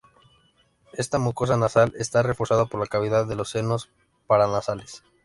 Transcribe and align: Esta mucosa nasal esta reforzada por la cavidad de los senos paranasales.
Esta 0.93 1.19
mucosa 1.19 1.57
nasal 1.57 1.93
esta 1.95 2.23
reforzada 2.23 2.65
por 2.65 2.79
la 2.79 2.87
cavidad 2.87 3.27
de 3.27 3.35
los 3.35 3.51
senos 3.51 3.91
paranasales. 4.25 5.03